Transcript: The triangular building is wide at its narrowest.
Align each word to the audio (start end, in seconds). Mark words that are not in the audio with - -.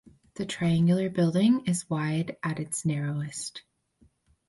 The 0.33 0.47
triangular 0.47 1.11
building 1.11 1.63
is 1.67 1.87
wide 1.87 2.35
at 2.41 2.59
its 2.59 2.87
narrowest. 2.87 3.61